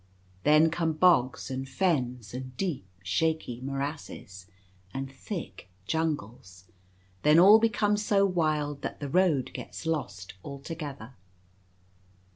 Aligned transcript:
Then 0.43 0.71
come 0.71 0.93
bogs 0.93 1.51
and 1.51 1.69
fens 1.69 2.33
and 2.33 2.57
deep 2.57 2.87
shaky 3.03 3.61
morasses, 3.61 4.47
and 4.95 5.11
thick 5.11 5.69
jungles. 5.85 6.63
Then 7.21 7.37
all 7.37 7.59
becomes 7.59 8.03
so 8.03 8.25
wild 8.25 8.81
that 8.81 8.99
the 8.99 9.09
road 9.09 9.51
gets 9.53 9.85
lost 9.85 10.33
altogether. 10.43 11.13